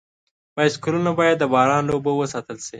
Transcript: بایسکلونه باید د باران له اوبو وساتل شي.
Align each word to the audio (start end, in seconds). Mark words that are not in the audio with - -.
بایسکلونه 0.55 1.11
باید 1.19 1.37
د 1.39 1.43
باران 1.53 1.81
له 1.87 1.93
اوبو 1.95 2.11
وساتل 2.17 2.57
شي. 2.65 2.69